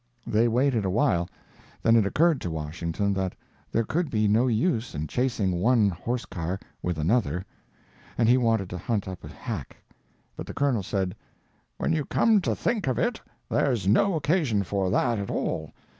[0.25, 1.29] They waited a while;
[1.83, 3.33] then it occurred to Washington that
[3.71, 7.45] there could be no use in chasing one horse car with another,
[8.17, 9.77] and he wanted to hunt up a hack.
[10.35, 11.15] But the Colonel said:
[11.77, 15.71] "When you come to think of it, there's no occasion for that at all.